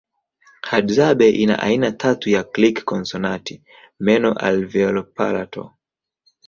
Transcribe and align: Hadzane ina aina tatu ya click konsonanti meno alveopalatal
Hadzane 0.61 1.29
ina 1.29 1.59
aina 1.59 1.91
tatu 1.91 2.29
ya 2.29 2.43
click 2.43 2.83
konsonanti 2.85 3.61
meno 3.99 4.33
alveopalatal 4.33 5.71